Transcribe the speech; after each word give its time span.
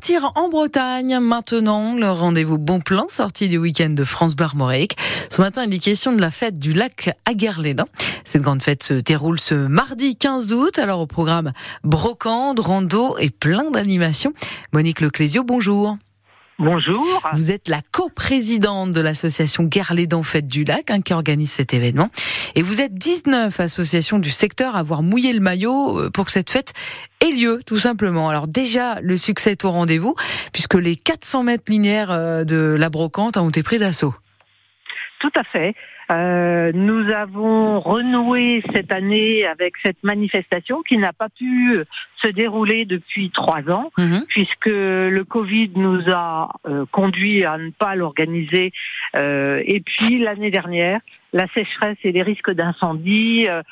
Sortir 0.00 0.32
en 0.34 0.48
Bretagne 0.48 1.18
maintenant, 1.18 1.94
le 1.94 2.10
rendez-vous 2.10 2.56
bon 2.56 2.80
plan 2.80 3.04
sorti 3.10 3.50
du 3.50 3.58
week-end 3.58 3.90
de 3.90 4.02
France 4.02 4.34
Bleu 4.34 4.46
Ce 5.28 5.42
matin, 5.42 5.64
il 5.66 5.74
est 5.74 5.78
question 5.78 6.14
de 6.14 6.22
la 6.22 6.30
fête 6.30 6.58
du 6.58 6.72
lac 6.72 7.10
Aguerlédan. 7.26 7.84
Cette 8.24 8.40
grande 8.40 8.62
fête 8.62 8.82
se 8.82 8.94
déroule 8.94 9.38
ce 9.38 9.54
mardi 9.54 10.16
15 10.16 10.54
août. 10.54 10.78
Alors 10.78 11.00
au 11.00 11.06
programme 11.06 11.52
brocante, 11.84 12.60
rando 12.60 13.18
et 13.18 13.28
plein 13.28 13.70
d'animations. 13.70 14.32
Monique 14.72 15.02
Leclésio, 15.02 15.44
bonjour. 15.44 15.98
Bonjour. 16.62 17.22
Vous 17.32 17.52
êtes 17.52 17.68
la 17.68 17.80
coprésidente 17.90 18.92
de 18.92 19.00
l'association 19.00 19.64
Guerlédan 19.64 20.22
Fête 20.22 20.46
du 20.46 20.64
Lac 20.64 20.90
hein, 20.90 21.00
qui 21.00 21.14
organise 21.14 21.50
cet 21.50 21.72
événement. 21.72 22.10
Et 22.54 22.60
vous 22.60 22.82
êtes 22.82 22.92
19 22.92 23.58
associations 23.58 24.18
du 24.18 24.28
secteur 24.28 24.76
à 24.76 24.80
avoir 24.80 25.02
mouillé 25.02 25.32
le 25.32 25.40
maillot 25.40 25.98
euh, 25.98 26.10
pour 26.10 26.26
que 26.26 26.30
cette 26.30 26.50
fête 26.50 26.74
ait 27.22 27.32
lieu, 27.32 27.62
tout 27.64 27.78
simplement. 27.78 28.28
Alors 28.28 28.46
déjà, 28.46 29.00
le 29.00 29.16
succès 29.16 29.52
est 29.52 29.64
au 29.64 29.70
rendez-vous 29.70 30.14
puisque 30.52 30.74
les 30.74 30.96
400 30.96 31.44
mètres 31.44 31.64
linéaires 31.66 32.10
euh, 32.10 32.44
de 32.44 32.76
la 32.78 32.90
brocante 32.90 33.38
ont 33.38 33.48
été 33.48 33.62
pris 33.62 33.78
d'assaut. 33.78 34.14
Tout 35.20 35.32
à 35.36 35.44
fait. 35.44 35.74
Euh, 36.10 36.72
nous 36.74 37.10
avons 37.10 37.78
renoué 37.80 38.62
cette 38.74 38.92
année 38.92 39.46
avec 39.46 39.74
cette 39.84 40.02
manifestation 40.02 40.82
qui 40.82 40.98
n'a 40.98 41.12
pas 41.12 41.28
pu 41.28 41.78
se 42.16 42.28
dérouler 42.28 42.84
depuis 42.84 43.30
trois 43.30 43.70
ans, 43.70 43.90
mhm. 43.96 44.24
puisque 44.28 44.66
le 44.66 45.22
Covid 45.22 45.70
nous 45.76 46.02
a 46.08 46.52
euh, 46.66 46.84
conduit 46.90 47.44
à 47.44 47.58
ne 47.58 47.70
pas 47.70 47.94
l'organiser. 47.94 48.72
Euh, 49.14 49.62
et 49.64 49.80
puis 49.80 50.18
l'année 50.18 50.50
dernière, 50.50 51.00
la 51.32 51.46
sécheresse 51.48 51.98
et 52.04 52.12
les 52.12 52.22
risques 52.22 52.50
d'incendie 52.50 53.46
euh, 53.48 53.62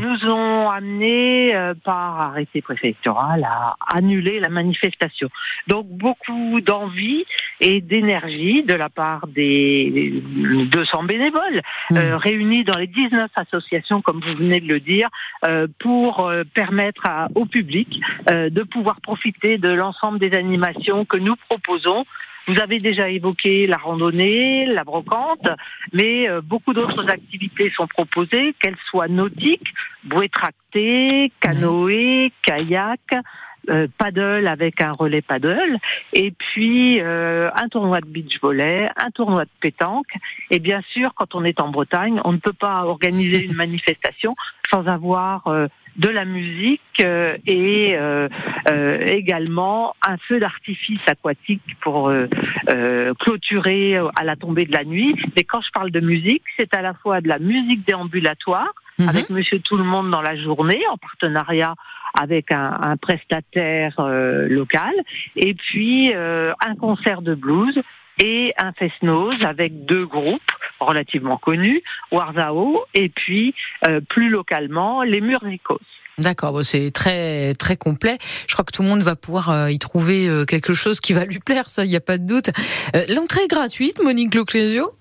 nous 0.00 0.30
ont 0.30 0.70
amenés 0.70 1.54
euh, 1.54 1.74
par 1.74 2.20
arrêté 2.20 2.62
préfectoral 2.62 3.44
à 3.44 3.74
annuler 3.94 4.40
la 4.40 4.48
manifestation. 4.48 5.28
Donc 5.66 5.86
beaucoup 5.88 6.60
d'envie 6.60 7.24
et 7.60 7.80
d'énergie 7.80 8.62
de 8.62 8.74
la 8.74 8.88
part 8.88 9.26
des 9.26 10.22
200 10.70 11.04
bénévoles 11.04 11.62
mmh. 11.90 11.96
euh, 11.96 12.16
réunis 12.16 12.64
dans 12.64 12.76
les 12.76 12.86
19 12.86 13.30
associations, 13.34 14.00
comme 14.00 14.20
vous 14.20 14.34
venez 14.34 14.60
de 14.60 14.68
le 14.68 14.80
dire, 14.80 15.08
pour 15.78 16.30
permettre 16.54 17.08
au 17.34 17.46
public 17.46 18.00
de 18.28 18.62
pouvoir 18.62 19.00
profiter 19.00 19.58
de 19.58 19.68
l'ensemble 19.68 20.18
des 20.18 20.32
animations 20.34 21.04
que 21.04 21.16
nous 21.16 21.36
proposons 21.48 22.04
vous 22.48 22.58
avez 22.60 22.78
déjà 22.78 23.10
évoqué 23.10 23.66
la 23.66 23.76
randonnée, 23.76 24.64
la 24.66 24.82
brocante, 24.82 25.48
mais 25.92 26.28
euh, 26.28 26.40
beaucoup 26.40 26.72
d'autres 26.72 27.08
activités 27.10 27.70
sont 27.70 27.86
proposées, 27.86 28.54
qu'elles 28.60 28.78
soient 28.88 29.08
nautiques, 29.08 29.74
bouée 30.04 30.30
tractée, 30.30 31.30
canoë, 31.40 32.32
kayak, 32.42 33.00
paddle 33.98 34.46
avec 34.46 34.80
un 34.80 34.92
relais 34.92 35.22
paddle, 35.22 35.78
et 36.12 36.30
puis 36.30 37.00
euh, 37.00 37.50
un 37.54 37.68
tournoi 37.68 38.00
de 38.00 38.06
beach 38.06 38.40
volley, 38.40 38.88
un 38.96 39.10
tournoi 39.10 39.44
de 39.44 39.50
pétanque. 39.60 40.12
Et 40.50 40.58
bien 40.58 40.80
sûr, 40.92 41.14
quand 41.14 41.34
on 41.34 41.44
est 41.44 41.60
en 41.60 41.68
Bretagne, 41.68 42.20
on 42.24 42.32
ne 42.32 42.38
peut 42.38 42.52
pas 42.52 42.84
organiser 42.84 43.44
une 43.44 43.54
manifestation 43.64 44.34
sans 44.70 44.86
avoir 44.86 45.48
de 45.98 46.08
la 46.08 46.24
musique 46.24 46.80
euh, 47.02 47.36
et 47.46 47.96
euh, 47.96 48.28
euh, 48.70 49.04
également 49.06 49.94
un 50.06 50.16
feu 50.16 50.38
d'artifice 50.38 51.00
aquatique 51.06 51.62
pour 51.80 52.12
clôturer 53.18 53.96
à 54.16 54.24
la 54.24 54.36
tombée 54.36 54.64
de 54.64 54.72
la 54.72 54.84
nuit. 54.84 55.14
Et 55.36 55.44
quand 55.44 55.60
je 55.60 55.70
parle 55.70 55.90
de 55.90 56.00
musique, 56.00 56.44
c'est 56.56 56.74
à 56.74 56.82
la 56.82 56.94
fois 56.94 57.20
de 57.20 57.28
la 57.28 57.38
musique 57.38 57.86
déambulatoire 57.86 58.72
mhm. 58.98 59.08
avec 59.08 59.30
Monsieur 59.30 59.60
Tout 59.60 59.76
le 59.76 59.84
Monde 59.84 60.10
dans 60.10 60.22
la 60.22 60.36
journée 60.36 60.82
en 60.90 60.96
partenariat 60.96 61.74
avec 62.18 62.50
un, 62.52 62.96
prestataire 62.96 64.00
local 64.48 64.94
et 65.36 65.54
puis 65.54 66.12
un 66.14 66.74
concert 66.80 67.20
de 67.20 67.34
blues 67.34 67.80
et 68.22 68.52
un 68.58 68.72
fest-noz 68.72 69.36
avec 69.42 69.84
deux 69.84 70.06
groupes 70.06 70.40
relativement 70.80 71.38
connus, 71.38 71.82
Warzao 72.12 72.84
et 72.94 73.08
puis 73.08 73.54
euh, 73.86 74.00
plus 74.00 74.28
localement 74.28 75.02
les 75.02 75.20
Murzikos. 75.20 75.80
D'accord, 76.18 76.64
c'est 76.64 76.90
très 76.90 77.54
très 77.54 77.76
complet. 77.76 78.18
Je 78.48 78.54
crois 78.54 78.64
que 78.64 78.72
tout 78.72 78.82
le 78.82 78.88
monde 78.88 79.02
va 79.02 79.14
pouvoir 79.14 79.50
euh, 79.50 79.70
y 79.70 79.78
trouver 79.78 80.28
euh, 80.28 80.44
quelque 80.44 80.72
chose 80.72 81.00
qui 81.00 81.12
va 81.12 81.24
lui 81.24 81.38
plaire, 81.38 81.70
ça, 81.70 81.84
il 81.84 81.90
n'y 81.90 81.96
a 81.96 82.00
pas 82.00 82.18
de 82.18 82.26
doute. 82.26 82.50
L'entrée 83.08 83.42
est 83.42 83.48
gratuite, 83.48 84.02
Monique 84.02 84.34
Loclésio 84.34 84.97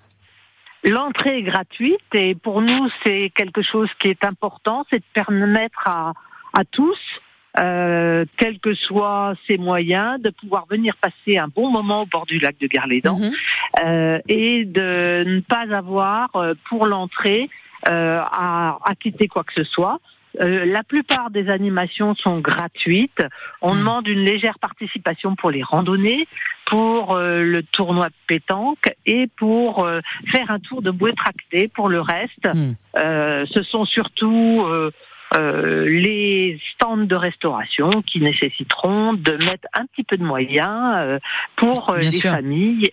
L'entrée 0.87 1.39
est 1.39 1.43
gratuite 1.43 1.99
et 2.13 2.33
pour 2.33 2.61
nous 2.61 2.87
c'est 3.05 3.31
quelque 3.35 3.61
chose 3.61 3.89
qui 3.99 4.07
est 4.07 4.23
important, 4.23 4.85
c'est 4.89 4.99
de 4.99 5.05
permettre 5.13 5.85
à, 5.85 6.13
à 6.53 6.63
tous 6.63 6.97
euh, 7.59 8.25
quels 8.37 8.59
que 8.59 8.73
soient 8.73 9.33
ses 9.47 9.57
moyens, 9.57 10.21
de 10.21 10.29
pouvoir 10.29 10.65
venir 10.69 10.95
passer 10.97 11.37
un 11.37 11.47
bon 11.47 11.71
moment 11.71 12.03
au 12.03 12.05
bord 12.05 12.25
du 12.25 12.39
lac 12.39 12.57
de 12.59 12.67
Garlédan 12.67 13.17
mhm. 13.17 13.31
euh, 13.83 14.19
et 14.29 14.63
de 14.63 15.23
ne 15.25 15.39
pas 15.41 15.65
avoir 15.75 16.35
euh, 16.35 16.53
pour 16.69 16.85
l'entrée 16.85 17.49
à, 17.89 18.79
à 18.83 18.95
quitter 18.95 19.27
quoi 19.27 19.45
que 19.45 19.53
ce 19.53 19.63
soit. 19.63 19.99
la 20.39 20.83
plupart 20.83 21.29
des 21.29 21.47
animations 21.47 22.15
sont 22.15 22.39
gratuites. 22.39 23.23
On 23.61 23.73
mhm. 23.73 23.79
demande 23.79 24.07
une 24.07 24.25
légère 24.25 24.59
participation 24.59 25.35
pour 25.35 25.51
les 25.51 25.63
randonnées, 25.63 26.27
pour 26.69 27.17
le 27.17 27.61
tournoi 27.61 28.09
de 28.09 28.15
pétanque 28.27 28.93
et 29.05 29.27
pour 29.37 29.89
faire 30.31 30.51
un 30.51 30.59
tour 30.59 30.81
de 30.81 30.91
bouée 30.91 31.13
tractée. 31.13 31.69
Pour 31.73 31.87
le 31.87 32.01
reste, 32.01 32.45
mhm. 32.53 32.75
ce 32.93 33.63
sont 33.63 33.85
surtout 33.85 34.65
euh, 35.35 35.85
les 35.85 36.57
stands 36.73 36.97
de 36.97 37.15
restauration 37.15 37.89
qui 38.01 38.21
nécessiteront 38.21 39.13
de 39.13 39.33
mettre 39.33 39.67
un 39.73 39.85
petit 39.85 40.03
peu 40.03 40.15
de 40.15 40.23
moyens 40.23 40.95
euh, 40.95 41.19
pour 41.57 41.89
euh, 41.89 41.97
les 41.97 42.11
familles. 42.11 42.91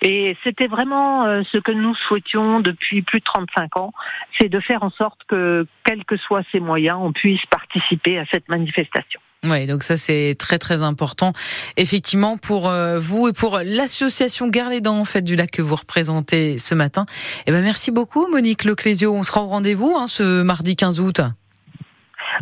Et 0.00 0.36
c'était 0.42 0.68
vraiment 0.68 1.42
ce 1.44 1.58
que 1.58 1.72
nous 1.72 1.94
souhaitions 1.94 2.60
depuis 2.60 3.02
plus 3.02 3.20
de 3.20 3.24
35 3.24 3.76
ans, 3.76 3.92
c'est 4.38 4.48
de 4.48 4.58
faire 4.58 4.82
en 4.82 4.90
sorte 4.90 5.20
que, 5.28 5.66
quels 5.84 6.04
que 6.04 6.16
soient 6.16 6.42
ces 6.50 6.60
moyens, 6.60 6.98
on 7.00 7.12
puisse 7.12 7.44
participer 7.46 8.18
à 8.18 8.24
cette 8.26 8.48
manifestation. 8.48 9.20
Oui, 9.44 9.66
donc 9.66 9.82
ça 9.82 9.96
c'est 9.96 10.34
très 10.38 10.58
très 10.58 10.82
important, 10.82 11.32
effectivement 11.76 12.36
pour 12.36 12.70
vous 12.98 13.28
et 13.28 13.32
pour 13.32 13.60
l'association 13.64 14.48
Gare 14.48 14.70
les 14.70 14.80
Dents 14.80 14.98
en 14.98 15.04
fait 15.04 15.22
du 15.22 15.36
lac 15.36 15.50
que 15.50 15.62
vous 15.62 15.76
représentez 15.76 16.58
ce 16.58 16.74
matin. 16.74 17.06
Eh 17.46 17.52
ben 17.52 17.62
merci 17.62 17.90
beaucoup 17.90 18.26
Monique 18.28 18.64
Leclésio. 18.64 19.14
On 19.14 19.22
sera 19.22 19.42
au 19.42 19.46
rendez-vous 19.46 19.94
hein, 19.96 20.06
ce 20.08 20.42
mardi 20.42 20.74
15 20.74 21.00
août. 21.00 21.20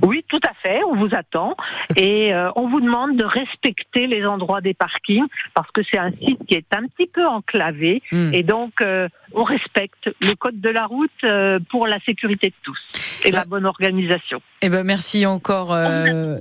Oui, 0.03 0.25
tout 0.29 0.41
à 0.45 0.53
fait, 0.55 0.83
on 0.85 0.95
vous 0.95 1.15
attend 1.15 1.57
et 1.97 2.35
euh, 2.35 2.51
on 2.57 2.69
vous 2.69 2.81
demande 2.81 3.17
de 3.17 3.25
respecter 3.25 4.07
les 4.07 4.27
endroits 4.27 4.61
des 4.61 4.75
parkings 4.75 5.27
parce 5.55 5.71
que 5.71 5.83
c'est 5.83 5.99
un 5.99 6.11
site 6.11 6.41
qui 6.47 6.55
est 6.55 6.75
un 6.75 6.87
petit 6.89 7.07
peu 7.07 7.27
enclavé 7.27 8.03
hmm. 8.11 8.31
et 8.33 8.43
donc 8.43 8.73
euh, 8.81 9.09
on 9.33 9.45
respecte 9.45 10.11
le 10.21 10.35
code 10.35 10.61
de 10.61 10.71
la 10.71 10.87
route 10.87 11.11
euh, 11.25 11.59
pour 11.71 11.87
la 11.87 12.01
sécurité 12.01 12.49
de 12.49 12.55
tous 12.63 12.79
et 13.25 13.31
la 13.31 13.45
bonne 13.45 13.67
organisation. 13.67 14.41
Eh 14.63 14.69
ben 14.69 14.85
merci 14.85 15.27
encore 15.27 15.77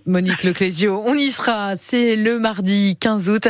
Monique 0.05 0.43
Leclésio. 0.43 1.03
On 1.05 1.15
y 1.15 1.29
sera, 1.31 1.75
c'est 1.75 2.15
le 2.15 2.39
mardi 2.39 2.97
15 2.99 3.29
août. 3.29 3.47